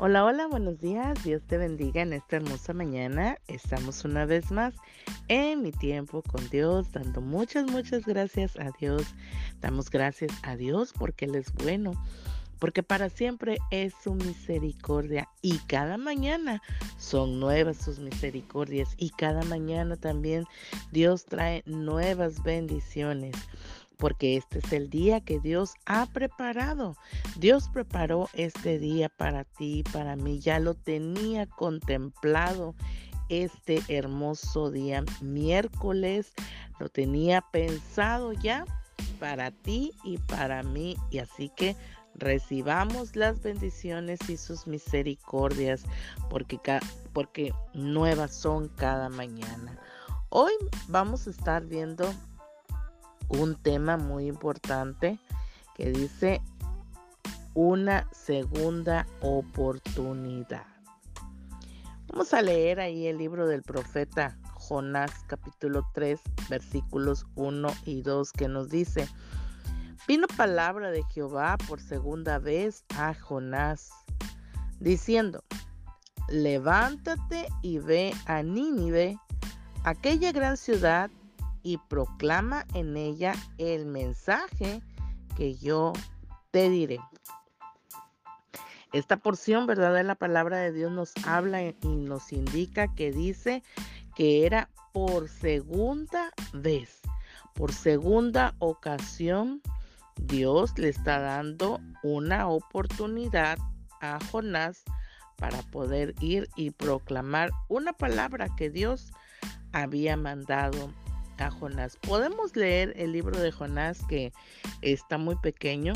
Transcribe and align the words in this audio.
Hola, 0.00 0.24
hola, 0.24 0.46
buenos 0.46 0.78
días. 0.78 1.24
Dios 1.24 1.42
te 1.42 1.58
bendiga 1.58 2.02
en 2.02 2.12
esta 2.12 2.36
hermosa 2.36 2.72
mañana. 2.72 3.36
Estamos 3.48 4.04
una 4.04 4.26
vez 4.26 4.52
más 4.52 4.72
en 5.26 5.60
mi 5.60 5.72
tiempo 5.72 6.22
con 6.22 6.48
Dios, 6.50 6.92
dando 6.92 7.20
muchas, 7.20 7.68
muchas 7.68 8.06
gracias 8.06 8.56
a 8.60 8.70
Dios. 8.78 9.02
Damos 9.60 9.90
gracias 9.90 10.30
a 10.44 10.54
Dios 10.54 10.92
porque 10.96 11.24
Él 11.24 11.34
es 11.34 11.52
bueno, 11.52 11.94
porque 12.60 12.84
para 12.84 13.08
siempre 13.10 13.58
es 13.72 13.92
su 14.00 14.14
misericordia 14.14 15.28
y 15.42 15.58
cada 15.66 15.98
mañana 15.98 16.62
son 16.96 17.40
nuevas 17.40 17.78
sus 17.78 17.98
misericordias 17.98 18.94
y 18.98 19.10
cada 19.10 19.42
mañana 19.42 19.96
también 19.96 20.44
Dios 20.92 21.24
trae 21.24 21.64
nuevas 21.66 22.44
bendiciones 22.44 23.34
porque 23.98 24.36
este 24.36 24.60
es 24.60 24.72
el 24.72 24.88
día 24.88 25.20
que 25.20 25.40
Dios 25.40 25.74
ha 25.84 26.06
preparado. 26.06 26.96
Dios 27.36 27.68
preparó 27.72 28.28
este 28.32 28.78
día 28.78 29.08
para 29.08 29.44
ti, 29.44 29.84
para 29.92 30.16
mí, 30.16 30.38
ya 30.38 30.60
lo 30.60 30.74
tenía 30.74 31.46
contemplado 31.46 32.74
este 33.28 33.82
hermoso 33.88 34.70
día 34.70 35.04
miércoles, 35.20 36.32
lo 36.78 36.88
tenía 36.88 37.42
pensado 37.52 38.32
ya 38.32 38.64
para 39.20 39.50
ti 39.50 39.92
y 40.04 40.18
para 40.18 40.62
mí 40.62 40.96
y 41.10 41.18
así 41.18 41.50
que 41.54 41.76
recibamos 42.14 43.16
las 43.16 43.42
bendiciones 43.42 44.18
y 44.28 44.36
sus 44.36 44.66
misericordias 44.66 45.84
porque, 46.30 46.58
porque 47.12 47.52
nuevas 47.74 48.34
son 48.34 48.68
cada 48.68 49.08
mañana. 49.08 49.78
Hoy 50.30 50.52
vamos 50.88 51.26
a 51.26 51.30
estar 51.30 51.64
viendo 51.64 52.12
un 53.28 53.56
tema 53.56 53.96
muy 53.96 54.26
importante 54.26 55.18
que 55.74 55.90
dice 55.90 56.40
una 57.54 58.08
segunda 58.12 59.06
oportunidad. 59.20 60.66
Vamos 62.08 62.32
a 62.32 62.42
leer 62.42 62.80
ahí 62.80 63.06
el 63.06 63.18
libro 63.18 63.46
del 63.46 63.62
profeta 63.62 64.38
Jonás 64.54 65.10
capítulo 65.26 65.86
3 65.94 66.20
versículos 66.48 67.26
1 67.36 67.68
y 67.84 68.02
2 68.02 68.32
que 68.32 68.48
nos 68.48 68.68
dice, 68.68 69.08
vino 70.06 70.26
palabra 70.36 70.90
de 70.90 71.02
Jehová 71.04 71.56
por 71.68 71.80
segunda 71.80 72.38
vez 72.38 72.84
a 72.96 73.14
Jonás, 73.14 73.90
diciendo, 74.80 75.44
levántate 76.28 77.48
y 77.62 77.78
ve 77.78 78.12
a 78.26 78.42
Nínive, 78.42 79.18
aquella 79.84 80.32
gran 80.32 80.56
ciudad, 80.56 81.10
y 81.68 81.76
proclama 81.76 82.64
en 82.72 82.96
ella 82.96 83.34
el 83.58 83.84
mensaje 83.84 84.80
que 85.36 85.54
yo 85.54 85.92
te 86.50 86.70
diré. 86.70 86.98
Esta 88.94 89.18
porción, 89.18 89.66
¿verdad? 89.66 89.92
De 89.94 90.02
la 90.02 90.14
palabra 90.14 90.56
de 90.60 90.72
Dios 90.72 90.90
nos 90.90 91.12
habla 91.26 91.62
y 91.62 91.74
nos 91.82 92.32
indica 92.32 92.88
que 92.94 93.12
dice 93.12 93.62
que 94.16 94.46
era 94.46 94.70
por 94.94 95.28
segunda 95.28 96.32
vez, 96.54 97.02
por 97.52 97.74
segunda 97.74 98.54
ocasión, 98.60 99.60
Dios 100.16 100.78
le 100.78 100.88
está 100.88 101.20
dando 101.20 101.80
una 102.02 102.48
oportunidad 102.48 103.58
a 104.00 104.18
Jonás 104.32 104.84
para 105.36 105.60
poder 105.64 106.14
ir 106.22 106.48
y 106.56 106.70
proclamar 106.70 107.50
una 107.68 107.92
palabra 107.92 108.48
que 108.56 108.70
Dios 108.70 109.12
había 109.72 110.16
mandado 110.16 110.90
a 111.38 111.50
Jonás. 111.50 111.96
Podemos 111.96 112.56
leer 112.56 112.92
el 112.96 113.12
libro 113.12 113.38
de 113.38 113.52
Jonás 113.52 114.04
que 114.08 114.32
está 114.82 115.18
muy 115.18 115.36
pequeño, 115.36 115.92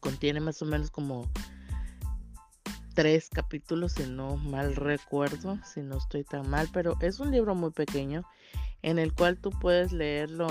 contiene 0.00 0.40
más 0.40 0.60
o 0.62 0.66
menos 0.66 0.90
como 0.90 1.28
tres 2.94 3.28
capítulos, 3.28 3.92
si 3.92 4.04
no 4.04 4.36
mal 4.36 4.74
recuerdo, 4.74 5.58
si 5.64 5.82
no 5.82 5.98
estoy 5.98 6.24
tan 6.24 6.48
mal, 6.50 6.68
pero 6.72 6.96
es 7.00 7.20
un 7.20 7.30
libro 7.30 7.54
muy 7.54 7.70
pequeño 7.70 8.24
en 8.82 8.98
el 8.98 9.14
cual 9.14 9.38
tú 9.38 9.50
puedes 9.50 9.92
leerlo 9.92 10.48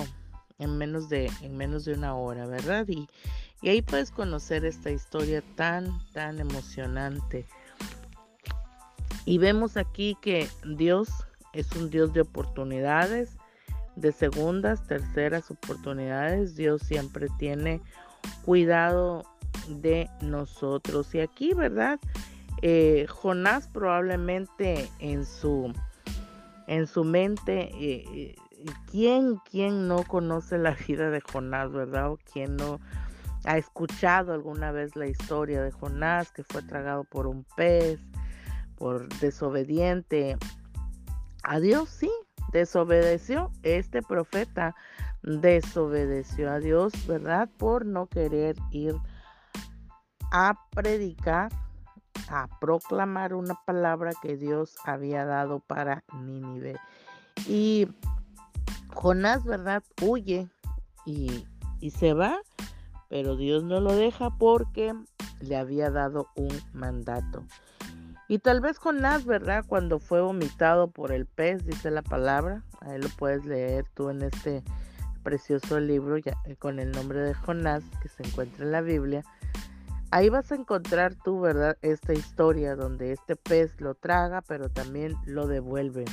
en 0.59 0.78
menos 0.78 1.09
de, 1.09 1.31
en 1.41 1.58
menos 1.58 1.86
de 1.86 1.94
una 1.94 2.16
hora, 2.16 2.46
¿verdad? 2.47 2.88
Y, 2.88 3.08
y 3.62 3.70
ahí 3.70 3.81
puedes 3.81 4.12
conocer 4.12 4.66
esta 4.66 4.91
historia 4.91 5.44
tan, 5.56 6.00
tan 6.14 6.40
emocionante. 6.40 7.46
Y 9.25 9.38
vemos 9.40 9.78
aquí 9.78 10.18
que 10.22 10.47
Dios 10.66 11.09
es 11.53 11.72
un 11.74 11.90
Dios 11.90 12.14
de 12.14 12.22
oportunidades, 12.22 13.37
de 13.97 14.12
segundas, 14.12 14.85
terceras 14.88 15.52
oportunidades. 15.52 16.56
Dios 16.56 16.81
siempre 16.84 17.28
tiene 17.38 17.81
cuidado 18.46 19.24
de 19.68 20.09
nosotros. 20.22 21.13
Y 21.13 21.19
aquí, 21.19 21.53
¿verdad? 21.53 22.00
Eh, 22.62 23.06
Jonás 23.09 23.68
probablemente 23.68 24.90
en 25.00 25.25
su, 25.25 25.74
en 26.68 26.88
su 26.88 27.03
mente, 27.03 27.69
eh, 27.74 28.35
¿quién, 28.90 29.38
¿quién 29.50 29.88
no 29.88 30.03
conoce 30.03 30.58
la 30.58 30.75
vida 30.88 31.09
de 31.09 31.22
Jonás, 31.22 31.72
verdad? 31.72 32.12
¿O 32.12 32.19
quién 32.31 32.56
no 32.56 32.79
ha 33.46 33.58
escuchado 33.58 34.34
alguna 34.34 34.72
vez 34.72 34.96
la 34.96 35.08
historia 35.08 35.62
de 35.62 35.72
Jonás 35.72 36.31
que 36.31 36.44
fue 36.44 36.62
tragado 36.62 37.03
por 37.03 37.28
un 37.28 37.46
pez, 37.56 38.00
por 38.75 39.08
desobediente 39.19 40.38
a 41.44 41.59
Dios? 41.59 41.90
Sí, 41.90 42.12
desobedeció, 42.52 43.52
este 43.63 44.02
profeta 44.02 44.75
desobedeció 45.24 46.52
a 46.52 46.59
Dios, 46.59 46.94
¿verdad? 47.08 47.50
Por 47.58 47.85
no 47.85 48.08
querer 48.08 48.56
ir 48.72 48.96
a 50.31 50.56
predicar, 50.72 51.52
a 52.30 52.47
proclamar 52.59 53.34
una 53.34 53.56
palabra 53.66 54.12
que 54.22 54.38
Dios 54.38 54.75
había 54.85 55.25
dado 55.25 55.59
para 55.59 56.03
Nínive. 56.13 56.78
Y 57.47 57.88
Jonás, 58.94 59.44
¿verdad? 59.44 59.84
Huye 60.02 60.50
y, 61.06 61.46
y 61.79 61.91
se 61.91 62.14
va, 62.14 62.40
pero 63.09 63.35
Dios 63.35 63.64
no 63.64 63.79
lo 63.79 63.94
deja 63.94 64.29
porque 64.38 64.94
le 65.40 65.56
había 65.56 65.90
dado 65.90 66.28
un 66.35 66.53
mandato. 66.74 67.44
Y 68.30 68.40
tal 68.40 68.60
vez 68.60 68.78
Jonás, 68.78 69.26
¿verdad? 69.26 69.64
Cuando 69.66 70.00
fue 70.00 70.22
vomitado 70.22 70.90
por 70.92 71.12
el 71.14 71.26
pez, 71.26 71.66
dice 71.66 71.92
la 71.92 72.02
palabra, 72.02 72.64
ahí 72.82 73.00
lo 73.00 73.08
puedes 73.10 73.46
leer 73.46 73.86
tú 73.94 74.10
en 74.10 74.22
este 74.22 74.64
precioso 75.24 75.80
libro 75.80 76.18
eh, 76.18 76.34
con 76.60 76.80
el 76.80 76.92
nombre 76.92 77.20
de 77.20 77.34
Jonás 77.34 77.84
que 78.02 78.10
se 78.10 78.24
encuentra 78.24 78.66
en 78.66 78.72
la 78.72 78.82
Biblia. 78.82 79.24
Ahí 80.12 80.30
vas 80.30 80.52
a 80.52 80.56
encontrar 80.56 81.16
tú, 81.16 81.40
¿verdad? 81.40 81.78
Esta 81.82 82.14
historia 82.14 82.76
donde 82.76 83.14
este 83.14 83.36
pez 83.36 83.80
lo 83.80 83.96
traga, 83.96 84.42
pero 84.42 84.70
también 84.70 85.16
lo 85.26 85.48
devuelve. 85.48 86.06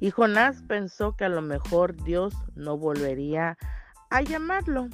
Y 0.00 0.10
Jonás 0.10 0.62
pensó 0.62 1.16
que 1.16 1.24
a 1.24 1.28
lo 1.28 1.40
mejor 1.40 1.96
Dios 2.02 2.34
no 2.56 2.76
volvería 2.76 3.58
a 4.10 4.22
llamarlo. 4.22 4.88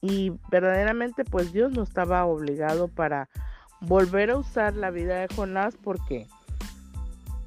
Y 0.00 0.32
verdaderamente 0.50 1.24
pues 1.24 1.52
Dios 1.52 1.72
no 1.72 1.82
estaba 1.82 2.24
obligado 2.26 2.88
para 2.88 3.28
volver 3.80 4.30
a 4.30 4.38
usar 4.38 4.74
la 4.74 4.90
vida 4.90 5.20
de 5.20 5.34
Jonás 5.34 5.76
porque 5.82 6.26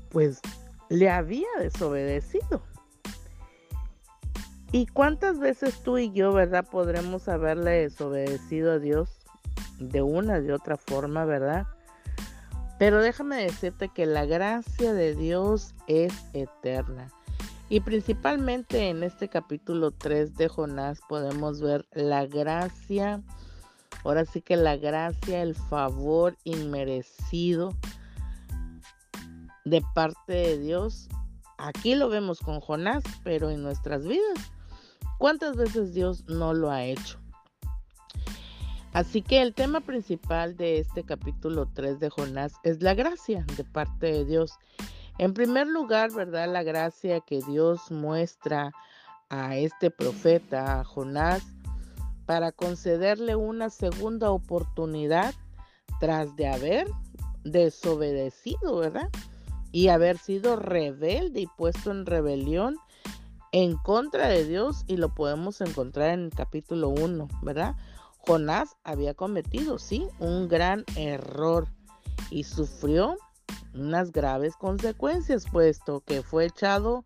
pues 0.09 0.41
le 0.89 1.09
había 1.09 1.47
desobedecido. 1.59 2.61
¿Y 4.71 4.85
cuántas 4.85 5.39
veces 5.39 5.81
tú 5.81 5.97
y 5.97 6.11
yo, 6.11 6.31
verdad, 6.31 6.65
podremos 6.69 7.27
haberle 7.27 7.71
desobedecido 7.71 8.73
a 8.73 8.79
Dios 8.79 9.09
de 9.79 10.03
una 10.03 10.39
de 10.41 10.53
otra 10.53 10.77
forma, 10.77 11.25
verdad? 11.25 11.65
Pero 12.77 13.01
déjame 13.01 13.43
decirte 13.43 13.89
que 13.89 14.05
la 14.05 14.25
gracia 14.25 14.93
de 14.93 15.15
Dios 15.15 15.73
es 15.87 16.13
eterna. 16.33 17.09
Y 17.67 17.81
principalmente 17.81 18.89
en 18.89 19.03
este 19.03 19.27
capítulo 19.27 19.91
3 19.91 20.35
de 20.35 20.47
Jonás 20.47 21.01
podemos 21.07 21.61
ver 21.61 21.85
la 21.91 22.25
gracia 22.25 23.21
Ahora 24.03 24.25
sí 24.25 24.41
que 24.41 24.55
la 24.55 24.77
gracia, 24.77 25.41
el 25.41 25.55
favor 25.55 26.37
inmerecido 26.43 27.73
de 29.65 29.83
parte 29.93 30.33
de 30.33 30.59
Dios, 30.59 31.09
aquí 31.57 31.95
lo 31.95 32.09
vemos 32.09 32.39
con 32.39 32.59
Jonás, 32.61 33.03
pero 33.23 33.49
en 33.49 33.61
nuestras 33.61 34.05
vidas, 34.05 34.51
¿cuántas 35.17 35.57
veces 35.57 35.93
Dios 35.93 36.25
no 36.27 36.53
lo 36.53 36.71
ha 36.71 36.83
hecho? 36.83 37.19
Así 38.93 39.21
que 39.21 39.41
el 39.41 39.53
tema 39.53 39.81
principal 39.81 40.57
de 40.57 40.79
este 40.79 41.03
capítulo 41.03 41.67
3 41.73 41.99
de 41.99 42.09
Jonás 42.09 42.53
es 42.63 42.81
la 42.81 42.95
gracia 42.95 43.45
de 43.55 43.63
parte 43.63 44.07
de 44.07 44.25
Dios. 44.25 44.53
En 45.19 45.33
primer 45.33 45.67
lugar, 45.67 46.11
¿verdad? 46.11 46.51
La 46.51 46.63
gracia 46.63 47.19
que 47.19 47.41
Dios 47.41 47.91
muestra 47.91 48.71
a 49.29 49.57
este 49.57 49.91
profeta, 49.91 50.79
a 50.79 50.83
Jonás, 50.83 51.43
para 52.29 52.51
concederle 52.51 53.35
una 53.35 53.71
segunda 53.71 54.29
oportunidad 54.29 55.33
tras 55.99 56.35
de 56.35 56.47
haber 56.47 56.87
desobedecido, 57.43 58.77
¿verdad? 58.77 59.09
Y 59.71 59.87
haber 59.87 60.19
sido 60.19 60.55
rebelde 60.55 61.41
y 61.41 61.47
puesto 61.47 61.89
en 61.89 62.05
rebelión 62.05 62.77
en 63.51 63.77
contra 63.77 64.27
de 64.27 64.45
Dios 64.45 64.83
y 64.85 64.97
lo 64.97 65.15
podemos 65.15 65.59
encontrar 65.61 66.11
en 66.11 66.25
el 66.25 66.29
capítulo 66.29 66.89
1, 66.89 67.27
¿verdad? 67.41 67.75
Jonás 68.19 68.77
había 68.83 69.15
cometido, 69.15 69.79
sí, 69.79 70.05
un 70.19 70.47
gran 70.47 70.85
error 70.95 71.67
y 72.29 72.43
sufrió 72.43 73.17
unas 73.73 74.11
graves 74.11 74.55
consecuencias, 74.55 75.45
puesto 75.51 76.01
que 76.01 76.21
fue 76.21 76.45
echado 76.45 77.05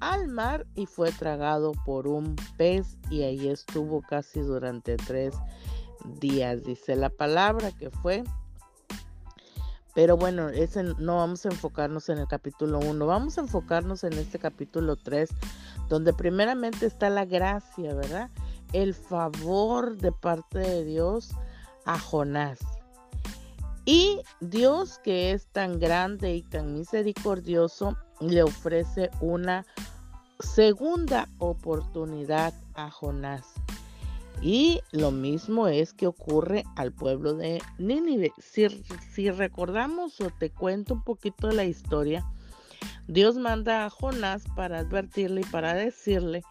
al 0.00 0.28
mar 0.28 0.66
y 0.74 0.86
fue 0.86 1.12
tragado 1.12 1.72
por 1.84 2.06
un 2.06 2.36
pez 2.56 2.98
y 3.10 3.22
ahí 3.22 3.48
estuvo 3.48 4.02
casi 4.02 4.40
durante 4.40 4.96
tres 4.96 5.34
días, 6.20 6.62
dice 6.64 6.96
la 6.96 7.10
palabra 7.10 7.70
que 7.72 7.90
fue. 7.90 8.24
Pero 9.94 10.18
bueno, 10.18 10.50
ese 10.50 10.82
no 10.82 11.16
vamos 11.16 11.46
a 11.46 11.48
enfocarnos 11.48 12.10
en 12.10 12.18
el 12.18 12.28
capítulo 12.28 12.78
1, 12.80 13.06
vamos 13.06 13.38
a 13.38 13.40
enfocarnos 13.40 14.04
en 14.04 14.12
este 14.12 14.38
capítulo 14.38 14.96
3, 14.96 15.30
donde 15.88 16.12
primeramente 16.12 16.84
está 16.84 17.08
la 17.08 17.24
gracia, 17.24 17.94
¿verdad? 17.94 18.30
El 18.74 18.92
favor 18.92 19.96
de 19.96 20.12
parte 20.12 20.58
de 20.58 20.84
Dios 20.84 21.30
a 21.86 21.98
Jonás. 21.98 22.58
Y 23.86 24.20
Dios 24.40 24.98
que 24.98 25.30
es 25.30 25.46
tan 25.46 25.78
grande 25.78 26.34
y 26.34 26.42
tan 26.42 26.74
misericordioso, 26.74 27.96
le 28.20 28.42
ofrece 28.42 29.10
una 29.20 29.64
segunda 30.40 31.28
oportunidad 31.38 32.52
a 32.74 32.90
Jonás. 32.90 33.46
Y 34.42 34.80
lo 34.90 35.12
mismo 35.12 35.68
es 35.68 35.92
que 35.92 36.08
ocurre 36.08 36.64
al 36.74 36.92
pueblo 36.92 37.34
de 37.34 37.62
Nínive. 37.78 38.32
Si, 38.38 39.30
recordamos 39.30 40.20
o 40.20 40.30
te 40.30 40.50
cuento 40.50 40.94
un 40.94 41.04
poquito 41.04 41.50
la 41.52 41.64
historia, 41.64 42.26
Dios 43.06 43.36
manda 43.36 43.86
a 43.86 43.90
Jonás 43.90 44.44
para 44.56 44.80
advertirle 44.80 45.42
y 45.42 45.44
para 45.44 45.74
decirle 45.74 46.42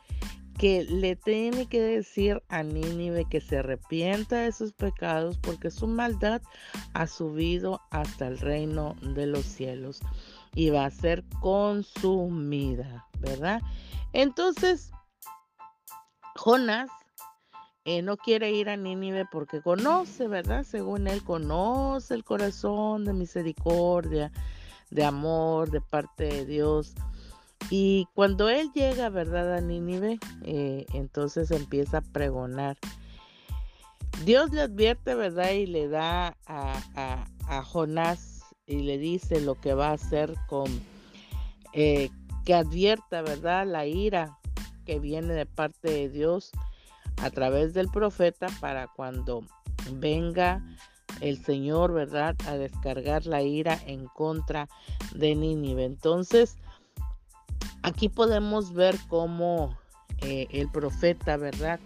que 0.57 0.84
le 0.86 1.16
tiene 1.16 1.68
que 1.68 1.81
decir 1.81 2.42
a 2.50 2.63
Nínive 2.63 3.25
que 3.25 3.42
se 3.42 3.60
arrepienta 3.60 4.38
de 4.38 4.52
sus 4.52 4.74
pecados 4.74 5.38
porque 5.38 5.69
su 5.69 5.88
maldad 5.88 6.42
ha 6.94 7.07
subido 7.07 7.81
hasta 7.92 8.28
el 8.28 8.38
reino 8.38 8.96
de 9.02 9.28
los 9.28 9.46
cielos 9.46 10.00
y 10.54 10.69
va 10.69 10.86
a 10.86 10.92
ser 10.92 11.24
consumida, 11.42 13.06
¿verdad? 13.19 13.62
Entonces, 14.13 14.92
Jonás 16.36 16.90
eh, 17.84 18.02
no 18.02 18.16
quiere 18.16 18.52
ir 18.52 18.69
a 18.69 18.78
Nínive 18.78 19.25
porque 19.30 19.62
conoce, 19.62 20.28
¿verdad? 20.28 20.63
Según 20.63 21.07
él, 21.07 21.24
conoce 21.24 22.13
el 22.13 22.24
corazón 22.24 23.04
de 23.04 23.13
misericordia, 23.13 24.31
de 24.90 25.04
amor 25.04 25.69
de 25.69 25.81
parte 25.81 26.24
de 26.24 26.46
Dios 26.46 26.96
y 27.70 28.08
cuando 28.14 28.50
él 28.50 28.72
llega, 28.74 29.10
¿verdad? 29.10 29.56
A 29.56 29.62
Nínive, 29.62 30.20
eh, 30.44 30.86
entonces 30.94 31.52
empieza 31.52 32.00
a 32.00 32.02
pregonar. 32.02 32.78
Dios 34.24 34.52
le 34.52 34.62
advierte, 34.62 35.16
¿verdad? 35.16 35.52
Y 35.52 35.66
le 35.66 35.88
da 35.88 36.38
a, 36.48 37.64
Jonás 37.64 38.44
y 38.66 38.80
le 38.80 38.98
dice 38.98 39.42
lo 39.42 39.56
que 39.56 39.74
va 39.74 39.90
a 39.90 39.94
hacer 39.94 40.34
con, 40.48 40.66
eh, 41.74 42.10
que 42.44 42.54
advierta, 42.54 43.22
¿verdad? 43.22 43.68
La 43.68 43.86
ira 43.86 44.38
que 44.86 45.00
viene 45.00 45.34
de 45.34 45.46
parte 45.46 45.90
de 45.90 46.10
Dios 46.10 46.52
a 47.18 47.30
través 47.30 47.74
del 47.74 47.90
profeta 47.90 48.48
para 48.60 48.88
cuando 48.88 49.44
venga 49.94 50.64
el 51.22 51.44
Señor, 51.44 51.94
¿verdad? 51.94 52.36
A 52.48 52.56
descargar 52.58 53.26
la 53.26 53.42
ira 53.42 53.80
en 53.86 54.06
contra 54.06 54.68
de 55.14 55.36
Nínive. 55.36 55.86
Entonces, 55.86 56.58
Aquí 57.86 58.10
podemos 58.10 58.74
ver 58.74 58.96
cómo 59.10 59.78
eh, 60.22 60.48
el 60.50 60.72
profeta, 60.72 61.38
¿verdad? 61.38 61.80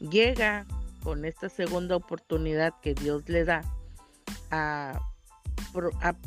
Llega 0.00 0.66
con 1.04 1.24
esta 1.24 1.48
segunda 1.48 1.94
oportunidad 1.94 2.74
que 2.82 2.94
Dios 2.94 3.22
le 3.28 3.44
da 3.44 3.62
a, 4.50 5.00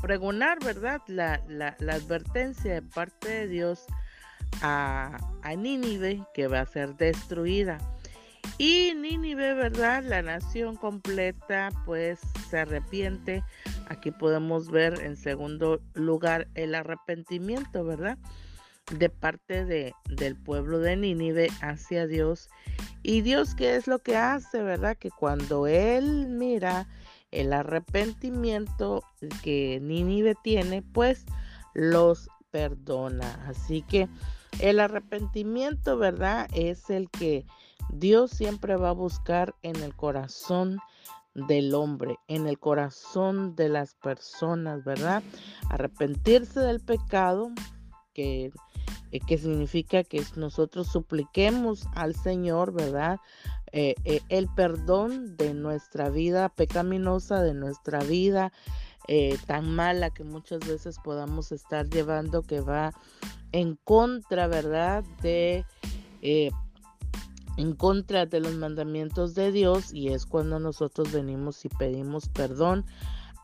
pregonar, 0.02 0.64
¿verdad? 0.64 1.02
La, 1.08 1.44
advertencia 1.90 2.76
de 2.76 2.82
parte 2.82 3.28
de 3.28 3.48
Dios 3.50 3.86
a, 4.62 5.18
a 5.42 5.56
Nínive 5.56 6.24
que 6.34 6.48
va 6.48 6.62
a 6.62 6.66
ser 6.66 6.96
destruida. 6.96 7.80
Y 8.58 8.94
Nínive, 8.96 9.56
¿verdad? 9.56 10.06
La 10.06 10.22
nación 10.22 10.78
completa 10.78 11.70
pues 11.86 12.22
se 12.50 12.60
arrepiente. 12.60 13.44
Aquí 13.90 14.12
podemos 14.12 14.72
ver 14.72 15.02
en 15.02 15.18
segundo 15.18 15.82
lugar 15.96 16.48
el 16.56 16.76
arrepentimiento, 16.76 17.84
¿verdad? 17.84 18.18
De 18.98 19.10
parte 19.10 19.66
de, 19.66 19.94
del 20.10 20.36
pueblo 20.36 20.80
de 20.80 20.96
Nínive 20.96 21.50
hacia 21.62 22.08
Dios. 22.08 22.50
Y 23.04 23.22
Dios, 23.22 23.56
¿qué 23.56 23.76
es 23.76 23.88
lo 23.88 24.00
que 24.00 24.18
hace, 24.18 24.62
verdad? 24.62 24.98
Que 24.98 25.10
cuando 25.10 25.68
Él 25.68 26.28
mira 26.28 26.88
el 27.32 27.54
arrepentimiento 27.54 29.04
que 29.44 29.80
Nínive 29.82 30.36
tiene, 30.44 30.82
pues 30.82 31.26
los 31.74 32.30
perdona. 32.52 33.46
Así 33.48 33.82
que 33.82 34.10
el 34.60 34.80
arrepentimiento, 34.80 35.98
¿verdad? 35.98 36.48
Es 36.54 36.90
el 36.90 37.10
que 37.10 37.46
Dios 37.90 38.32
siempre 38.32 38.76
va 38.76 38.90
a 38.90 38.94
buscar 38.94 39.56
en 39.64 39.78
el 39.78 39.96
corazón 39.96 40.80
del 41.34 41.74
hombre, 41.74 42.18
en 42.28 42.48
el 42.48 42.60
corazón 42.60 43.56
de 43.56 43.70
las 43.70 43.96
personas, 43.96 44.84
¿verdad? 44.84 45.24
Arrepentirse 45.70 46.60
del 46.60 46.82
pecado 46.82 47.52
que 48.14 48.52
eh, 49.12 49.20
que 49.20 49.38
significa 49.38 50.04
que 50.04 50.24
nosotros 50.36 50.88
supliquemos 50.88 51.88
al 51.94 52.16
Señor, 52.16 52.74
¿verdad? 52.74 53.20
Eh, 53.72 53.96
eh, 54.06 54.22
el 54.30 54.48
perdón 54.50 55.38
de 55.38 55.54
nuestra 55.54 56.10
vida 56.10 56.50
pecaminosa, 56.50 57.42
de 57.42 57.54
nuestra 57.54 58.00
vida 58.00 58.52
tan 59.46 59.76
mala 59.76 60.10
que 60.12 60.24
muchas 60.24 60.62
veces 60.62 60.98
podamos 61.04 61.52
estar 61.52 61.90
llevando, 61.90 62.44
que 62.44 62.62
va 62.62 62.94
en 63.52 63.76
contra, 63.84 64.48
¿verdad? 64.48 65.04
De 65.22 65.66
en 67.58 67.74
contra 67.76 68.26
de 68.26 68.40
los 68.40 68.54
mandamientos 68.54 69.36
de 69.36 69.52
Dios 69.52 69.94
y 69.94 70.10
es 70.10 70.26
cuando 70.26 70.60
nosotros 70.60 71.12
venimos 71.12 71.66
y 71.66 71.70
pedimos 71.70 72.30
perdón 72.30 72.86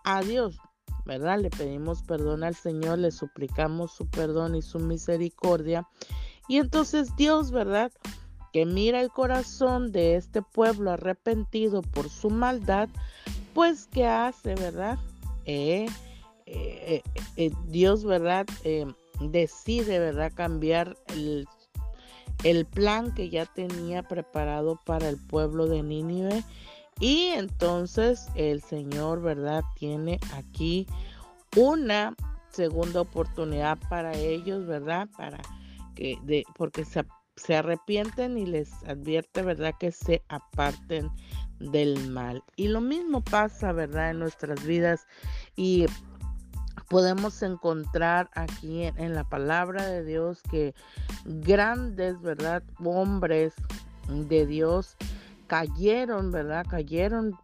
a 0.05 0.21
Dios. 0.21 0.57
¿Verdad? 1.07 1.39
Le 1.39 1.49
pedimos 1.49 2.03
perdón 2.03 2.43
al 2.43 2.53
Señor, 2.53 2.99
le 2.99 3.11
suplicamos 3.11 3.93
su 3.93 4.05
perdón 4.05 4.55
y 4.55 4.61
su 4.61 4.77
misericordia. 4.79 5.87
Y 6.47 6.57
entonces 6.57 7.15
Dios, 7.15 7.51
¿verdad? 7.51 7.91
Que 8.53 8.65
mira 8.65 9.01
el 9.01 9.09
corazón 9.09 9.91
de 9.91 10.15
este 10.15 10.41
pueblo 10.41 10.91
arrepentido 10.91 11.81
por 11.81 12.09
su 12.09 12.29
maldad, 12.29 12.89
pues 13.53 13.87
¿qué 13.91 14.05
hace, 14.05 14.53
verdad? 14.55 14.99
Eh, 15.45 15.87
eh, 16.45 17.01
eh, 17.37 17.51
Dios, 17.67 18.03
¿verdad? 18.03 18.45
decide, 19.19 19.97
¿verdad? 19.97 20.31
Cambiar 20.35 20.95
el, 21.07 21.47
el 22.43 22.65
plan 22.65 23.15
que 23.15 23.29
ya 23.29 23.45
tenía 23.45 24.03
preparado 24.03 24.79
para 24.85 25.09
el 25.09 25.17
pueblo 25.17 25.65
de 25.65 25.81
Nínive 25.81 26.43
y 26.99 27.27
entonces 27.27 28.27
el 28.35 28.61
Señor, 28.61 29.21
¿verdad? 29.21 29.63
Tiene 29.75 30.19
aquí 30.33 30.87
una 31.55 32.15
segunda 32.49 33.01
oportunidad 33.01 33.77
para 33.89 34.13
ellos, 34.15 34.65
¿verdad? 34.65 35.07
Para 35.15 35.39
que, 35.95 36.17
de, 36.23 36.43
porque 36.55 36.85
se, 36.85 37.05
se 37.35 37.55
arrepienten 37.55 38.37
y 38.37 38.45
les 38.45 38.71
advierte, 38.83 39.43
¿verdad? 39.43 39.75
Que 39.79 39.91
se 39.91 40.23
aparten 40.29 41.11
del 41.59 42.09
mal. 42.09 42.43
Y 42.55 42.67
lo 42.67 42.81
mismo 42.81 43.21
pasa, 43.21 43.71
¿verdad? 43.71 44.11
En 44.11 44.19
nuestras 44.19 44.63
vidas 44.65 45.05
y 45.55 45.85
podemos 46.89 47.41
encontrar 47.43 48.29
aquí 48.33 48.83
en, 48.83 48.97
en, 48.97 49.13
la 49.13 49.23
palabra 49.23 49.85
de 49.85 50.03
Dios 50.03 50.41
que 50.49 50.73
grandes, 51.25 52.19
¿verdad? 52.21 52.63
Hombres 52.83 53.53
de 54.07 54.45
Dios 54.45 54.95
cayeron, 55.47 56.31
¿verdad? 56.31 56.65
Cayeron, 56.69 57.37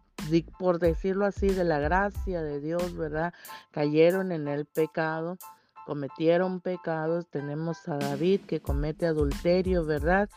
por 0.58 0.78
decirlo 0.78 1.26
así, 1.26 1.48
de 1.48 1.64
la 1.64 1.78
gracia 1.78 2.42
de 2.42 2.60
Dios, 2.60 2.96
¿verdad? 2.96 3.32
Cayeron 3.70 4.32
en 4.32 4.48
el 4.48 4.66
pecado, 4.66 5.38
cometieron 5.86 6.60
pecados. 6.60 7.26
Tenemos 7.28 7.88
a 7.88 7.96
David 7.96 8.42
que 8.42 8.60
comete 8.60 9.06
adulterio, 9.06 9.84
¿verdad? 9.84 10.28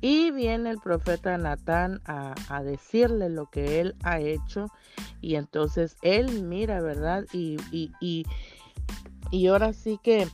Y 0.00 0.30
viene 0.30 0.70
el 0.70 0.78
profeta 0.78 1.36
Natán 1.38 2.00
a, 2.06 2.62
decirle 2.62 3.28
lo 3.28 3.46
que 3.50 3.80
él 3.80 3.96
ha 4.04 4.20
hecho. 4.20 4.66
Y 5.20 5.34
entonces 5.34 5.96
él 6.02 6.42
mira, 6.42 6.80
¿verdad? 6.80 7.24
Y, 7.32 7.56
y, 7.72 7.92
y, 8.00 8.24
y 9.30 9.46
ahora 9.48 9.72
sí 9.72 9.98
que 10.02 10.28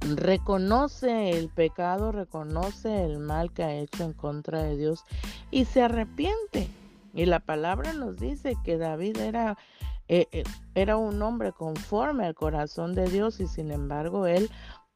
reconoce 0.00 1.30
el 1.30 1.48
pecado, 1.48 2.12
reconoce 2.12 3.04
el 3.04 3.18
mal 3.18 3.52
que 3.52 3.64
ha 3.64 3.74
hecho 3.74 4.04
en 4.04 4.12
contra 4.12 4.62
de 4.62 4.76
Dios 4.76 5.04
y 5.50 5.64
se 5.64 5.82
arrepiente. 5.82 6.68
Y 7.12 7.26
la 7.26 7.40
palabra 7.40 7.92
nos 7.92 8.16
dice 8.16 8.56
que 8.64 8.78
David 8.78 9.18
era, 9.18 9.58
eh, 10.08 10.26
eh, 10.32 10.44
era 10.74 10.96
un 10.96 11.20
hombre 11.22 11.52
conforme 11.52 12.26
al 12.26 12.34
corazón 12.34 12.94
de 12.94 13.08
Dios 13.08 13.40
y 13.40 13.46
sin 13.46 13.70
embargo 13.70 14.26
él 14.26 14.50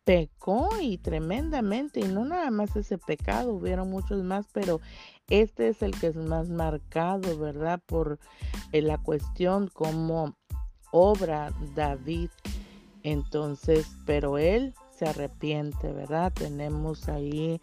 pecó 0.05 0.69
y 0.81 0.99
tremendamente, 0.99 2.01
y 2.01 2.05
no 2.05 2.25
nada 2.25 2.51
más 2.51 2.77
ese 2.77 2.99
pecado, 2.99 3.55
hubieron 3.55 3.89
muchos 3.89 4.23
más, 4.23 4.47
pero 4.53 4.81
este 5.29 5.69
es 5.69 5.83
el 5.83 5.99
que 5.99 6.09
es 6.09 6.17
más 6.17 6.51
marcado, 6.51 7.39
¿verdad? 7.39 7.81
Por 7.87 8.19
eh, 8.73 8.83
la 8.83 8.99
cuestión 8.99 9.69
como 9.69 10.37
obra 10.91 11.53
David. 11.75 12.31
Entonces, 13.03 13.87
pero 14.07 14.39
él 14.39 14.75
arrepiente, 15.07 15.93
¿verdad? 15.93 16.33
Tenemos 16.33 17.09
ahí 17.09 17.61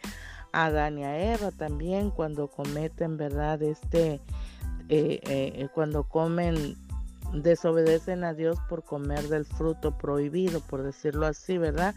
a 0.52 0.66
Adán 0.66 1.00
y 1.00 1.04
a 1.04 1.34
Eva 1.34 1.52
también 1.52 2.10
cuando 2.10 2.48
cometen, 2.48 3.18
¿verdad? 3.18 3.62
Este, 3.62 4.22
eh, 4.90 5.22
eh, 5.26 5.68
cuando 5.74 6.04
comen 6.04 6.76
desobedecen 7.34 8.24
a 8.24 8.34
Dios 8.34 8.58
por 8.68 8.84
comer 8.84 9.28
del 9.30 9.46
fruto 9.46 9.98
prohibido, 9.98 10.60
por 10.60 10.84
decirlo 10.84 11.26
así, 11.26 11.58
¿verdad? 11.58 11.96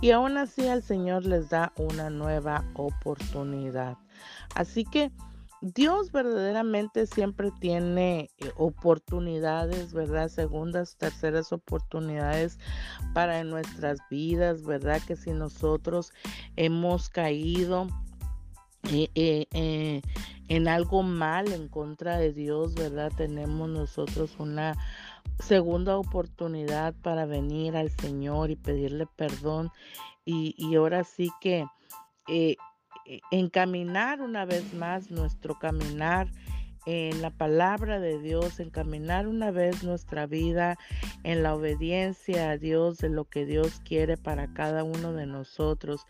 Y 0.00 0.10
aún 0.10 0.36
así 0.36 0.66
el 0.66 0.82
Señor 0.82 1.24
les 1.24 1.50
da 1.50 1.72
una 1.76 2.10
nueva 2.10 2.64
oportunidad. 2.74 3.96
Así 4.54 4.84
que 4.84 5.12
Dios 5.62 6.10
verdaderamente 6.10 7.06
siempre 7.06 7.52
tiene 7.60 8.30
eh, 8.38 8.50
oportunidades, 8.56 9.92
¿verdad? 9.92 10.28
Segundas, 10.28 10.96
terceras 10.96 11.52
oportunidades 11.52 12.58
para 13.14 13.44
nuestras 13.44 14.00
vidas, 14.10 14.64
¿verdad? 14.64 15.00
Que 15.06 15.14
si 15.14 15.30
nosotros 15.30 16.12
hemos 16.56 17.08
caído 17.08 17.86
eh, 18.90 19.08
eh, 19.14 20.02
en 20.48 20.66
algo 20.66 21.04
mal 21.04 21.52
en 21.52 21.68
contra 21.68 22.18
de 22.18 22.32
Dios, 22.32 22.74
¿verdad? 22.74 23.12
Tenemos 23.16 23.68
nosotros 23.68 24.34
una 24.40 24.74
segunda 25.38 25.96
oportunidad 25.96 26.92
para 27.02 27.24
venir 27.24 27.76
al 27.76 27.90
Señor 27.90 28.50
y 28.50 28.56
pedirle 28.56 29.06
perdón. 29.14 29.70
Y, 30.24 30.74
ahora 30.74 31.04
sí 31.04 31.30
que 31.40 31.66
encaminar 33.30 34.20
una 34.20 34.44
vez 34.44 34.74
más 34.74 35.10
nuestro 35.10 35.58
caminar 35.58 36.28
en 36.86 37.22
la 37.22 37.30
palabra 37.30 38.00
de 38.00 38.18
Dios, 38.18 38.58
encaminar 38.58 39.28
una 39.28 39.50
vez 39.50 39.84
nuestra 39.84 40.26
vida 40.26 40.78
en 41.22 41.42
la 41.42 41.54
obediencia 41.54 42.50
a 42.50 42.58
Dios 42.58 42.98
de 42.98 43.08
lo 43.08 43.24
que 43.24 43.46
Dios 43.46 43.80
quiere 43.84 44.16
para 44.16 44.52
cada 44.52 44.82
uno 44.82 45.12
de 45.12 45.26
nosotros. 45.26 46.06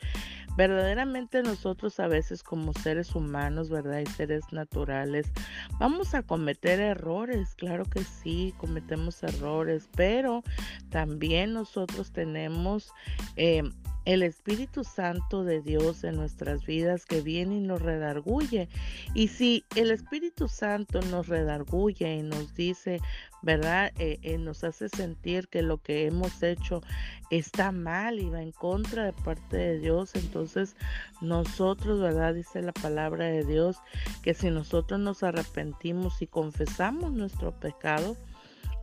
Verdaderamente 0.57 1.43
nosotros 1.43 1.99
a 1.99 2.09
veces 2.09 2.43
como 2.43 2.73
seres 2.75 3.15
humanos, 3.15 3.71
¿verdad? 3.71 4.01
Y 4.01 4.07
seres 4.07 4.45
naturales, 4.53 5.31
vamos 5.79 6.15
a 6.15 6.23
cometer 6.23 6.81
errores, 6.81 7.55
claro 7.55 7.85
que 7.85 8.05
sí, 8.05 8.55
cometemos 8.59 9.23
errores, 9.23 9.89
pero 9.95 10.43
también 10.91 11.53
nosotros 11.53 12.13
tenemos... 12.13 12.93
Eh, 13.37 13.63
el 14.05 14.23
Espíritu 14.23 14.85
Santo 14.85 15.45
de 15.45 15.61
Dios 15.61 16.05
en 16.05 16.17
nuestras 16.17 16.67
vidas 16.67 17.07
que 17.07 17.21
viene 17.21 17.57
y 17.57 17.61
nos 17.61 17.83
redarguye. 17.83 18.69
Y 19.15 19.29
si 19.29 19.65
el 19.77 19.91
Espíritu 19.91 20.49
Santo 20.49 21.01
nos 21.03 21.29
redarguye 21.29 22.17
y 22.17 22.23
nos 22.23 22.55
dice, 22.55 23.01
¿verdad? 23.43 23.93
Eh, 23.99 24.19
eh, 24.23 24.39
nos 24.39 24.65
hace 24.65 24.89
sentir 24.89 25.49
que 25.49 25.63
lo 25.63 25.79
que 25.79 26.07
hemos 26.07 26.43
hecho 26.43 26.83
está 27.31 27.73
mal 27.73 28.19
y 28.19 28.29
va 28.29 28.43
en 28.43 28.53
contra 28.53 29.05
de 29.05 29.13
parte 29.13 29.57
de 29.57 29.79
Dios, 29.79 30.15
entonces 30.15 30.77
nosotros, 31.21 32.01
¿verdad? 32.01 32.35
Dice 32.35 32.63
la 32.63 32.73
palabra 32.73 33.27
de 33.27 33.45
Dios 33.45 33.77
que 34.23 34.35
si 34.35 34.51
nosotros 34.51 35.01
nos 35.01 35.23
arrepentimos 35.23 36.23
y 36.23 36.27
confesamos 36.27 37.13
nuestro 37.13 37.53
pecado, 37.53 38.17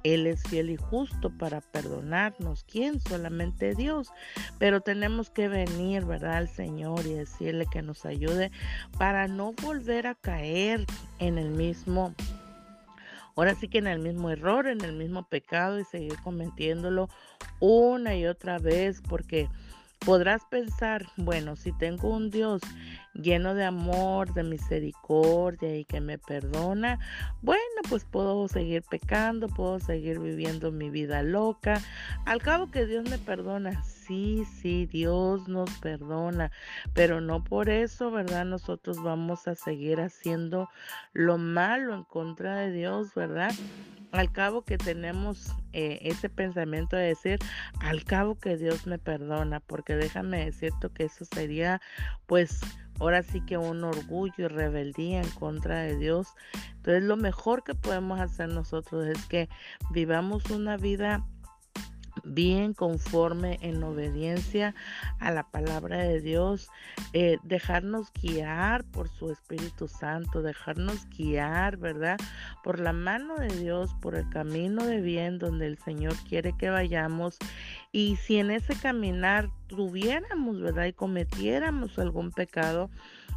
él 0.03 0.27
es 0.27 0.44
fiel 0.44 0.70
y 0.70 0.77
justo 0.77 1.29
para 1.29 1.62
perdonarnos. 1.62 2.63
¿Quién? 2.63 3.00
Solamente 3.00 3.75
Dios. 3.75 4.12
Pero 4.58 4.82
tenemos 4.82 5.29
que 5.29 5.48
venir, 5.48 6.06
¿verdad? 6.06 6.38
Al 6.38 6.50
Señor 6.50 7.06
y 7.06 7.13
decirle 7.13 7.65
que 7.72 7.82
nos 7.82 8.06
ayude 8.06 8.51
para 8.98 9.27
no 9.27 9.53
volver 9.53 10.08
a 10.08 10.15
caer 10.15 10.86
en 11.20 11.38
el 11.38 11.50
mismo 11.50 12.13
ahora 13.36 13.56
sí 13.56 13.70
que 13.70 13.77
en 13.77 13.88
el 13.88 14.00
mismo 14.00 14.29
error, 14.29 14.68
en 14.68 14.82
el 14.82 14.94
mismo 14.94 15.24
pecado 15.24 15.79
y 15.79 15.86
seguir 15.86 16.18
cometiéndolo 16.24 17.08
una 17.62 18.15
y 18.18 18.25
otra 18.25 18.60
vez, 18.60 19.01
porque 19.08 19.48
podrás 20.00 20.44
pensar, 20.46 21.06
bueno, 21.18 21.56
si 21.56 21.72
tengo 21.72 22.10
un 22.10 22.29
Dios 22.29 22.62
lleno 23.22 23.54
de 23.54 23.66
amor, 23.66 24.34
de 24.34 24.44
misericordia 24.44 25.76
y 25.76 25.86
que 25.86 26.02
me 26.02 26.18
perdona, 26.18 27.00
bueno, 27.42 27.62
pues 27.90 28.06
puedo 28.06 28.48
seguir 28.48 28.84
pecando, 28.84 29.48
puedo 29.48 29.80
seguir 29.80 30.20
viviendo 30.20 30.72
mi 30.72 30.90
vida 30.90 31.24
loca. 31.24 31.82
Al 32.26 32.42
cabo 32.42 32.72
que 32.72 32.86
Dios 32.86 33.10
me 33.10 33.18
perdona, 33.18 33.84
sí, 33.84 34.44
sí, 34.62 34.86
Dios 34.86 35.48
nos 35.48 35.70
perdona, 35.80 36.52
pero 36.94 37.22
no 37.22 37.44
por 37.44 37.70
eso, 37.70 38.12
¿verdad? 38.12 38.46
Nosotros 38.46 39.02
vamos 39.02 39.48
a 39.48 39.56
seguir 39.56 40.02
haciendo 40.02 40.70
lo 41.14 41.38
malo 41.38 41.94
en 41.94 42.04
contra 42.04 42.56
de 42.56 42.72
Dios, 42.72 43.14
¿verdad? 43.16 43.52
Al 44.12 44.32
cabo 44.32 44.64
que 44.64 44.80
tenemos 44.80 45.54
eh, 45.72 46.00
ese 46.02 46.30
pensamiento 46.30 46.96
de 46.96 47.10
decir, 47.10 47.40
al 47.80 48.04
cabo 48.04 48.40
que 48.40 48.58
Dios 48.58 48.88
me 48.88 48.98
perdona, 48.98 49.60
porque 49.60 49.96
déjame 49.96 50.46
decirte 50.46 50.90
que 50.90 51.04
eso 51.04 51.26
sería 51.26 51.80
pues 52.26 52.60
ahora 53.00 53.24
sí 53.24 53.41
que 53.41 53.58
un 53.58 53.84
orgullo 53.84 54.34
y 54.38 54.48
rebeldía 54.48 55.22
en 55.22 55.29
contra 55.32 55.82
de 55.82 55.98
Dios. 55.98 56.27
Entonces 56.77 57.03
lo 57.03 57.18
mejor 57.18 57.63
que 57.63 57.75
podemos 57.75 58.20
hacer 58.20 58.50
nosotros 58.50 59.08
es 59.08 59.25
que 59.25 59.50
vivamos 59.91 60.50
una 60.51 60.77
vida 60.77 61.25
bien 62.30 62.74
conforme 62.74 63.58
en 63.62 63.84
obediencia 63.84 64.76
a 65.20 65.32
la 65.32 65.44
palabra 65.44 65.98
de 65.98 66.22
Dios, 66.22 66.70
eh, 67.14 67.38
dejarnos 67.44 68.12
guiar 68.14 68.84
por 68.86 69.10
su 69.10 69.32
Espíritu 69.32 69.88
Santo, 69.88 70.42
dejarnos 70.42 71.08
guiar, 71.10 71.78
¿verdad? 71.78 72.18
Por 72.64 72.80
la 72.80 72.94
mano 72.94 73.36
de 73.36 73.48
Dios, 73.48 73.94
por 74.02 74.16
el 74.16 74.30
camino 74.30 74.86
de 74.86 75.02
bien 75.02 75.40
donde 75.40 75.68
el 75.68 75.78
Señor 75.78 76.16
quiere 76.28 76.56
que 76.58 76.70
vayamos. 76.70 77.38
Y 77.92 78.18
si 78.18 78.38
en 78.38 78.52
ese 78.52 78.76
caminar 78.76 79.50
tuviéramos, 79.68 80.62
¿verdad? 80.62 80.86
Y 80.86 80.94
cometiéramos 80.94 81.98
algún 82.00 82.32
pecado, 82.32 82.90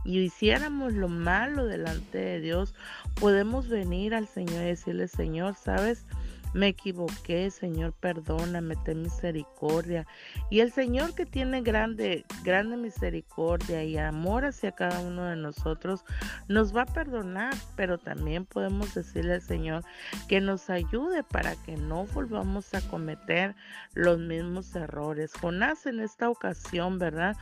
y 0.05 0.19
hiciéramos 0.19 0.95
lo 0.95 1.09
malo 1.09 1.67
delante 1.67 2.19
de 2.19 2.41
Dios, 2.41 2.75
podemos 3.21 3.69
venir 3.69 4.15
al 4.15 4.27
Señor 4.27 4.63
y 4.63 4.67
decirle, 4.67 5.09
Señor, 5.09 5.55
¿sabes? 5.55 6.05
Me 6.55 6.69
equivoqué, 6.69 7.51
Señor, 7.51 7.95
perdóname, 7.95 8.77
ten 8.85 9.03
misericordia. 9.03 10.07
Y 10.51 10.61
el 10.61 10.71
Señor 10.71 11.15
que 11.15 11.25
tiene 11.25 11.63
grande, 11.63 12.25
grande 12.45 12.77
misericordia 12.77 13.85
y 13.85 13.97
amor 13.97 14.45
hacia 14.45 14.73
cada 14.73 15.01
uno 15.01 15.25
de 15.25 15.37
nosotros, 15.37 16.05
nos 16.49 16.77
va 16.77 16.83
a 16.83 16.87
perdonar, 16.87 17.55
pero 17.77 17.99
también 17.99 18.45
podemos 18.45 18.95
decirle 18.95 19.35
al 19.35 19.43
Señor 19.43 19.85
que 20.29 20.41
nos 20.41 20.69
ayude 20.69 21.23
para 21.23 21.57
que 21.57 21.77
no 21.77 22.05
volvamos 22.07 22.75
a 22.75 22.81
cometer 22.89 23.55
los 23.95 24.19
mismos 24.19 24.75
errores. 24.77 25.33
Jonás 25.35 25.87
en 25.87 26.01
esta 26.01 26.29
ocasión, 26.29 26.99
¿verdad? 26.99 27.37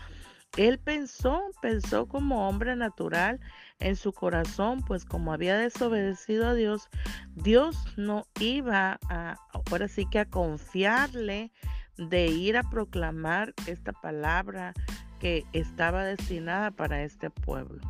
Él 0.57 0.79
pensó, 0.79 1.43
pensó 1.63 2.07
como 2.07 2.49
hombre 2.49 2.75
natural 2.75 3.41
en 3.81 3.97
su 3.97 4.13
corazón, 4.13 4.83
pues 4.87 5.05
como 5.05 5.33
había 5.33 5.57
desobedecido 5.57 6.47
a 6.47 6.55
Dios, 6.55 6.89
Dios 7.35 7.77
no 7.97 8.25
iba 8.39 8.99
a, 9.09 9.37
ahora 9.53 9.89
sí 9.89 10.07
que 10.11 10.21
a 10.21 10.25
confiarle 10.27 11.51
de 11.97 12.27
ir 12.27 12.57
a 12.57 12.63
proclamar 12.63 13.55
esta 13.67 13.93
palabra 13.93 14.73
que 15.19 15.45
estaba 15.53 16.05
destinada 16.05 16.71
para 16.71 17.03
este 17.03 17.31
pueblo. 17.31 17.81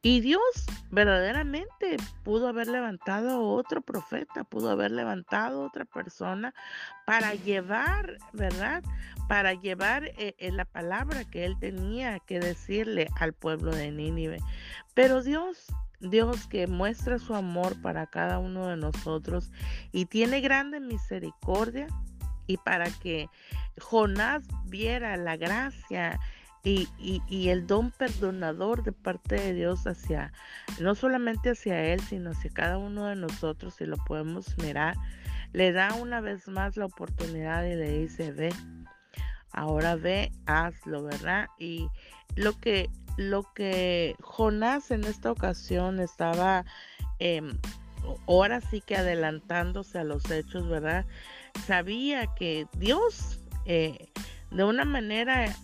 Y 0.00 0.20
Dios 0.20 0.40
verdaderamente 0.90 1.96
pudo 2.22 2.48
haber 2.48 2.68
levantado 2.68 3.42
otro 3.42 3.82
profeta, 3.82 4.44
pudo 4.44 4.70
haber 4.70 4.92
levantado 4.92 5.62
otra 5.62 5.84
persona 5.84 6.54
para 7.04 7.34
llevar, 7.34 8.18
¿verdad? 8.32 8.84
Para 9.28 9.54
llevar 9.54 10.04
eh, 10.04 10.36
eh, 10.38 10.52
la 10.52 10.64
palabra 10.64 11.24
que 11.24 11.44
él 11.44 11.56
tenía 11.58 12.20
que 12.20 12.38
decirle 12.38 13.08
al 13.18 13.32
pueblo 13.32 13.74
de 13.74 13.90
Nínive. 13.90 14.38
Pero 14.94 15.22
Dios 15.22 15.66
Dios 16.00 16.46
que 16.46 16.68
muestra 16.68 17.18
su 17.18 17.34
amor 17.34 17.80
para 17.82 18.06
cada 18.06 18.38
uno 18.38 18.68
de 18.68 18.76
nosotros 18.76 19.50
y 19.90 20.06
tiene 20.06 20.40
grande 20.40 20.78
misericordia 20.78 21.88
y 22.46 22.56
para 22.58 22.88
que 22.90 23.28
Jonás 23.80 24.44
viera 24.66 25.16
la 25.16 25.36
gracia 25.36 26.20
y, 26.64 27.48
el 27.48 27.66
don 27.66 27.90
perdonador 27.90 28.82
de 28.82 28.92
parte 28.92 29.36
de 29.36 29.54
Dios 29.54 29.86
hacia, 29.86 30.32
no 30.80 30.94
solamente 30.94 31.50
hacia 31.50 31.82
Él, 31.84 32.00
sino 32.00 32.30
hacia 32.30 32.50
cada 32.50 32.78
uno 32.78 33.06
de 33.06 33.16
nosotros, 33.16 33.74
si 33.74 33.86
lo 33.86 33.96
podemos 33.96 34.56
mirar, 34.58 34.96
le 35.52 35.72
da 35.72 35.94
una 35.94 36.20
vez 36.20 36.48
más 36.48 36.76
la 36.76 36.86
oportunidad 36.86 37.64
y 37.64 37.74
le 37.74 37.98
dice, 38.00 38.32
ve, 38.32 38.52
ahora 39.52 39.96
ve, 39.96 40.32
hazlo, 40.46 41.04
¿verdad? 41.04 41.48
Y 41.58 41.88
lo 42.36 42.58
que, 42.58 42.90
lo 43.16 43.44
que 43.54 44.14
Jonás 44.20 44.90
en 44.90 45.04
esta 45.04 45.32
ocasión 45.32 46.00
estaba, 46.00 46.64
em, 47.18 47.58
ahora 48.26 48.60
sí 48.60 48.82
que 48.82 48.96
adelantándose 48.96 49.98
a 49.98 50.04
los 50.04 50.30
hechos, 50.30 50.68
¿verdad? 50.68 51.06
Sabía 51.66 52.26
que 52.34 52.66
Dios... 52.74 53.40
Eh, 53.64 54.08
de 54.50 54.64
una 54.64 54.84
manera 54.84 55.54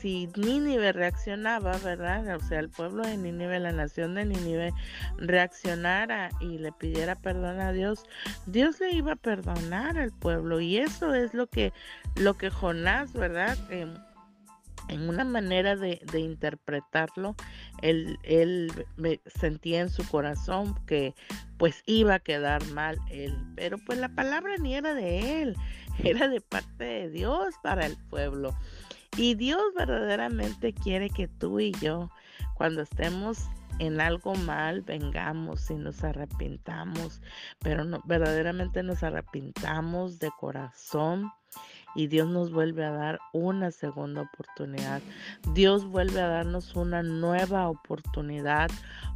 si 0.00 0.28
Nínive 0.36 0.92
reaccionaba, 0.92 1.76
¿verdad? 1.78 2.36
O 2.36 2.40
sea, 2.40 2.60
el 2.60 2.68
pueblo 2.68 3.04
de 3.04 3.16
Nínive, 3.16 3.58
la 3.60 3.72
nación 3.72 4.14
de 4.14 4.24
Nínive, 4.24 4.72
reaccionara 5.18 6.30
y 6.40 6.58
le 6.58 6.72
pidiera 6.72 7.14
perdón 7.16 7.60
a 7.60 7.72
Dios, 7.72 8.04
Dios 8.46 8.80
le 8.80 8.92
iba 8.92 9.12
a 9.12 9.16
perdonar 9.16 9.98
al 9.98 10.12
pueblo. 10.12 10.60
Y 10.60 10.78
eso 10.78 11.14
es 11.14 11.34
lo 11.34 11.46
que, 11.46 11.72
lo 12.16 12.34
que 12.34 12.50
Jonás, 12.50 13.12
¿verdad? 13.12 13.56
en 14.88 15.08
una 15.08 15.24
manera 15.24 15.76
de, 15.76 16.00
interpretarlo, 16.14 17.34
él, 17.82 18.18
él 18.22 18.86
sentía 19.26 19.80
en 19.80 19.90
su 19.90 20.06
corazón 20.08 20.74
que 20.86 21.14
pues 21.56 21.82
iba 21.86 22.14
a 22.14 22.20
quedar 22.20 22.64
mal 22.68 22.98
él, 23.10 23.36
pero 23.54 23.78
pues 23.78 23.98
la 23.98 24.08
palabra 24.08 24.56
ni 24.58 24.74
era 24.74 24.94
de 24.94 25.42
él, 25.42 25.56
era 26.04 26.28
de 26.28 26.40
parte 26.40 26.84
de 26.84 27.10
Dios 27.10 27.54
para 27.62 27.86
el 27.86 27.96
pueblo. 28.10 28.54
Y 29.16 29.34
Dios 29.34 29.62
verdaderamente 29.76 30.72
quiere 30.72 31.08
que 31.08 31.28
tú 31.28 31.60
y 31.60 31.72
yo, 31.80 32.10
cuando 32.54 32.82
estemos 32.82 33.44
en 33.78 34.00
algo 34.00 34.34
mal, 34.34 34.82
vengamos 34.82 35.70
y 35.70 35.74
nos 35.74 36.02
arrepintamos, 36.02 37.20
pero 37.60 37.84
verdaderamente 38.04 38.82
nos 38.82 39.02
arrepintamos 39.02 40.18
de 40.18 40.30
corazón 40.38 41.30
y 41.94 42.08
Dios 42.08 42.28
nos 42.28 42.52
vuelve 42.52 42.84
a 42.84 42.90
dar 42.90 43.20
una 43.32 43.70
segunda 43.70 44.22
oportunidad. 44.22 45.00
Dios 45.52 45.84
vuelve 45.84 46.20
a 46.20 46.28
darnos 46.28 46.74
una 46.74 47.02
nueva 47.02 47.68
oportunidad 47.68 48.70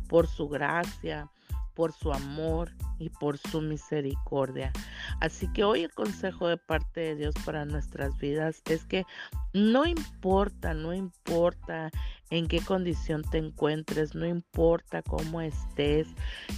por 0.09 0.29
su 0.29 0.49
gracia, 0.49 1.29
por 1.75 1.93
su 1.93 2.13
amor 2.13 2.71
y 2.99 3.09
por 3.09 3.39
su 3.39 3.61
misericordia. 3.61 4.73
Así 5.21 5.51
que 5.53 5.65
hoy 5.65 5.85
el 5.85 5.93
consejo 5.93 6.49
de 6.49 6.57
parte 6.57 7.01
de 7.01 7.17
Dios 7.17 7.35
para 7.45 7.65
nuestras 7.65 8.17
vidas 8.19 8.63
es 8.67 8.85
que 8.85 9.05
no 9.53 9.87
importa, 9.87 10.75
no 10.75 10.93
importa 10.93 11.91
en 12.31 12.47
qué 12.47 12.61
condición 12.61 13.23
te 13.23 13.39
encuentres, 13.39 14.15
no 14.15 14.27
importa 14.27 15.03
cómo 15.03 15.41
estés, 15.41 16.07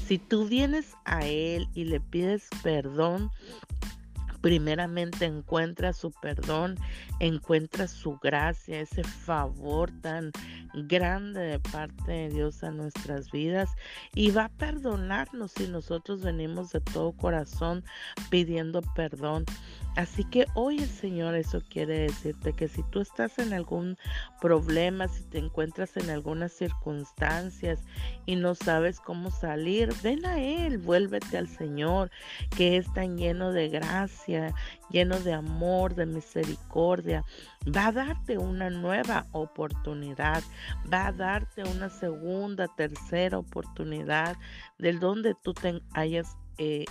si 0.06 0.18
tú 0.18 0.46
vienes 0.46 0.94
a 1.04 1.26
Él 1.26 1.68
y 1.74 1.84
le 1.84 2.00
pides 2.00 2.48
perdón, 2.62 3.30
primeramente 4.40 5.24
encuentra 5.24 5.92
su 5.92 6.10
perdón, 6.10 6.76
encuentra 7.18 7.88
su 7.88 8.18
gracia, 8.18 8.80
ese 8.80 9.04
favor 9.04 9.90
tan 10.00 10.32
grande 10.74 11.40
de 11.40 11.58
parte 11.58 12.12
de 12.12 12.28
Dios 12.30 12.62
a 12.62 12.70
nuestras 12.70 13.30
vidas 13.30 13.70
y 14.14 14.30
va 14.30 14.44
a 14.44 14.48
perdonarnos 14.48 15.52
si 15.52 15.66
nosotros 15.66 16.22
venimos 16.22 16.72
de 16.72 16.80
todo 16.80 17.12
corazón 17.12 17.84
pidiendo 18.30 18.82
perdón. 18.94 19.44
Así 19.96 20.24
que 20.24 20.46
hoy 20.54 20.78
el 20.78 20.88
Señor 20.88 21.34
eso 21.34 21.60
quiere 21.68 22.00
decirte 22.00 22.52
que 22.52 22.68
si 22.68 22.82
tú 22.84 23.00
estás 23.00 23.38
en 23.38 23.52
algún 23.52 23.98
problema, 24.40 25.08
si 25.08 25.24
te 25.24 25.38
encuentras 25.38 25.96
en 25.96 26.10
algunas 26.10 26.52
circunstancias 26.52 27.80
y 28.24 28.36
no 28.36 28.54
sabes 28.54 29.00
cómo 29.00 29.30
salir, 29.30 29.92
ven 30.02 30.24
a 30.26 30.40
Él, 30.40 30.78
vuélvete 30.78 31.38
al 31.38 31.48
Señor, 31.48 32.10
que 32.56 32.76
es 32.76 32.92
tan 32.94 33.18
lleno 33.18 33.52
de 33.52 33.68
gracia, 33.68 34.54
lleno 34.90 35.18
de 35.18 35.34
amor, 35.34 35.94
de 35.96 36.06
misericordia. 36.06 37.24
Va 37.76 37.88
a 37.88 37.92
darte 37.92 38.38
una 38.38 38.70
nueva 38.70 39.26
oportunidad, 39.32 40.42
va 40.90 41.08
a 41.08 41.12
darte 41.12 41.64
una 41.64 41.90
segunda, 41.90 42.68
tercera 42.68 43.38
oportunidad 43.38 44.36
del 44.78 45.00
donde 45.00 45.34
tú 45.42 45.52
te 45.52 45.82
hayas 45.92 46.36
eh, 46.62 46.84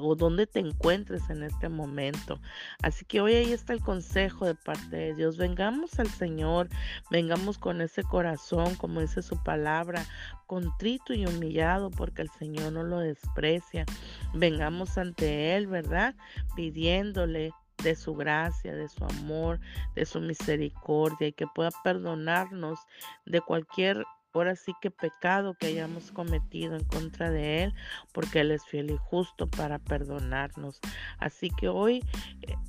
o 0.00 0.14
donde 0.14 0.46
te 0.46 0.60
encuentres 0.60 1.28
en 1.30 1.42
este 1.42 1.68
momento. 1.68 2.38
Así 2.80 3.04
que 3.04 3.20
hoy 3.20 3.34
ahí 3.34 3.52
está 3.52 3.72
el 3.72 3.80
consejo 3.80 4.46
de 4.46 4.54
parte 4.54 4.94
de 4.94 5.14
Dios. 5.14 5.36
Vengamos 5.36 5.98
al 5.98 6.08
Señor, 6.08 6.68
vengamos 7.10 7.58
con 7.58 7.80
ese 7.80 8.04
corazón, 8.04 8.76
como 8.76 9.00
dice 9.00 9.22
su 9.22 9.36
palabra, 9.42 10.06
contrito 10.46 11.12
y 11.12 11.26
humillado, 11.26 11.90
porque 11.90 12.22
el 12.22 12.30
Señor 12.38 12.72
no 12.72 12.84
lo 12.84 13.00
desprecia. 13.00 13.84
Vengamos 14.32 14.96
ante 14.96 15.56
Él, 15.56 15.66
¿verdad? 15.66 16.14
Pidiéndole 16.54 17.50
de 17.82 17.96
su 17.96 18.14
gracia, 18.14 18.76
de 18.76 18.88
su 18.88 19.04
amor, 19.04 19.58
de 19.96 20.06
su 20.06 20.20
misericordia 20.20 21.26
y 21.26 21.32
que 21.32 21.48
pueda 21.48 21.70
perdonarnos 21.82 22.78
de 23.24 23.40
cualquier 23.40 24.04
ahora 24.36 24.54
sí 24.54 24.72
que 24.80 24.90
pecado 24.90 25.54
que 25.54 25.68
hayamos 25.68 26.12
cometido 26.12 26.76
en 26.76 26.84
contra 26.84 27.30
de 27.30 27.64
Él, 27.64 27.74
porque 28.12 28.40
Él 28.40 28.50
es 28.50 28.64
fiel 28.64 28.90
y 28.90 28.96
justo 28.96 29.48
para 29.48 29.78
perdonarnos. 29.78 30.80
Así 31.18 31.50
que 31.50 31.68
hoy 31.68 32.04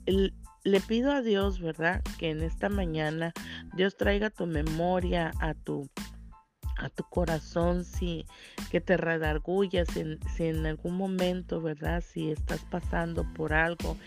eh, 0.06 0.32
le 0.64 0.82
pido 0.82 1.12
a 1.12 1.22
Dios, 1.22 1.60
¿verdad? 1.60 2.02
Que 2.18 2.30
en 2.30 2.42
esta 2.42 2.70
mañana 2.70 3.34
Dios 3.76 3.98
traiga 3.98 4.30
tu 4.30 4.48
memoria 4.48 5.32
a 5.40 5.54
tu 5.54 5.90
a 6.78 6.90
tu 6.90 7.04
corazón 7.04 7.84
si 7.84 8.26
que 8.72 8.82
te 8.82 8.98
redargullas 8.98 9.88
si, 9.90 10.18
si, 10.36 10.46
en 10.46 10.66
algún 10.66 10.96
momento 10.96 11.62
verdad 11.62 12.04
si 12.08 12.32
estás 12.32 12.62
pasando 12.66 13.26
por 13.34 13.54
algo 13.54 13.98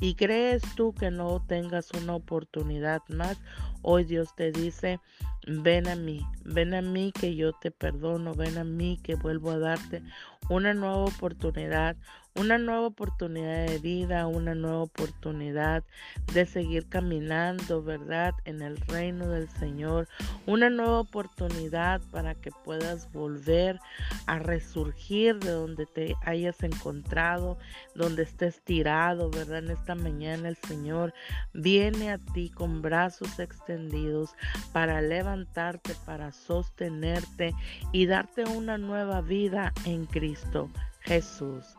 y 0.00 0.14
crees 0.14 0.62
tú 0.76 0.94
que 0.94 1.10
no 1.10 1.42
tengas 1.46 1.90
una 1.92 2.14
oportunidad 2.14 3.02
más 3.08 3.38
hoy 3.82 4.04
Dios 4.04 4.34
te 4.36 4.52
dice 4.52 5.00
ven 5.46 5.88
a 5.88 5.96
mí 5.96 6.24
ven 6.44 6.74
a 6.74 6.82
mí 6.82 7.12
que 7.12 7.34
yo 7.34 7.52
te 7.52 7.70
perdono 7.70 8.34
ven 8.34 8.58
a 8.58 8.64
mí 8.64 8.98
que 9.02 9.14
vuelvo 9.14 9.50
a 9.50 9.58
darte 9.58 10.02
una 10.48 10.74
nueva 10.74 11.04
oportunidad 11.04 11.96
una 12.40 12.56
nueva 12.56 12.86
oportunidad 12.86 13.66
de 13.66 13.78
vida, 13.78 14.26
una 14.26 14.54
nueva 14.54 14.84
oportunidad 14.84 15.84
de 16.32 16.46
seguir 16.46 16.88
caminando, 16.88 17.82
¿verdad? 17.82 18.32
En 18.46 18.62
el 18.62 18.78
reino 18.78 19.28
del 19.28 19.46
Señor, 19.50 20.08
una 20.46 20.70
nueva 20.70 21.00
oportunidad 21.00 22.00
para 22.10 22.34
que 22.34 22.50
puedas 22.64 23.12
volver 23.12 23.78
a 24.26 24.38
resurgir 24.38 25.38
de 25.38 25.50
donde 25.50 25.84
te 25.84 26.16
hayas 26.22 26.62
encontrado, 26.62 27.58
donde 27.94 28.22
estés 28.22 28.62
tirado, 28.62 29.30
¿verdad? 29.30 29.58
En 29.58 29.70
esta 29.72 29.94
mañana 29.94 30.48
el 30.48 30.56
Señor 30.56 31.12
viene 31.52 32.10
a 32.10 32.16
ti 32.16 32.48
con 32.48 32.80
brazos 32.80 33.38
extendidos 33.38 34.30
para 34.72 35.02
levantarte, 35.02 35.94
para 36.06 36.32
sostenerte 36.32 37.54
y 37.92 38.06
darte 38.06 38.44
una 38.44 38.78
nueva 38.78 39.20
vida 39.20 39.74
en 39.84 40.06
Cristo 40.06 40.70
Jesús. 41.02 41.76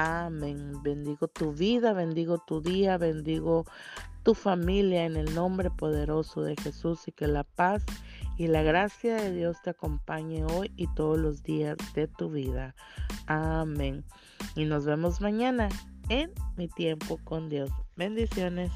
Amén. 0.00 0.80
Bendigo 0.84 1.26
tu 1.26 1.52
vida, 1.52 1.92
bendigo 1.92 2.38
tu 2.38 2.60
día, 2.60 2.98
bendigo 2.98 3.64
tu 4.22 4.32
familia 4.32 5.04
en 5.04 5.16
el 5.16 5.34
nombre 5.34 5.70
poderoso 5.70 6.42
de 6.42 6.54
Jesús 6.54 7.08
y 7.08 7.10
que 7.10 7.26
la 7.26 7.42
paz 7.42 7.84
y 8.36 8.46
la 8.46 8.62
gracia 8.62 9.16
de 9.16 9.32
Dios 9.32 9.56
te 9.64 9.70
acompañe 9.70 10.44
hoy 10.44 10.70
y 10.76 10.86
todos 10.94 11.18
los 11.18 11.42
días 11.42 11.76
de 11.96 12.06
tu 12.06 12.30
vida. 12.30 12.76
Amén. 13.26 14.04
Y 14.54 14.66
nos 14.66 14.84
vemos 14.86 15.20
mañana 15.20 15.68
en 16.08 16.30
mi 16.56 16.68
tiempo 16.68 17.18
con 17.24 17.48
Dios. 17.48 17.68
Bendiciones. 17.96 18.70